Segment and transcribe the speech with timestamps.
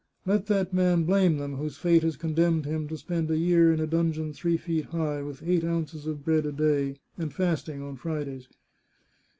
[0.25, 3.79] Let that man blame them whose fate has condemned him to spend a year in
[3.79, 7.83] a dun geon three feet high, with eight ounces of bread a day, and fasting
[7.83, 8.47] on Fridays!